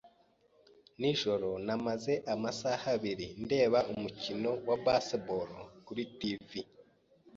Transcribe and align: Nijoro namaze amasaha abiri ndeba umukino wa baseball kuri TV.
Nijoro 0.99 1.49
namaze 1.65 2.13
amasaha 2.33 2.85
abiri 2.97 3.27
ndeba 3.43 3.79
umukino 3.93 4.49
wa 4.67 4.75
baseball 4.85 5.49
kuri 5.85 6.03
TV. 6.19 6.49